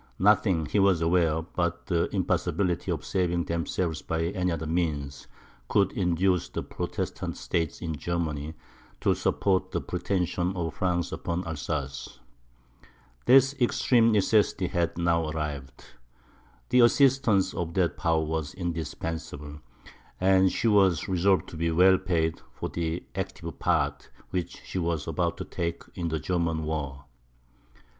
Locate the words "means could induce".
4.65-6.49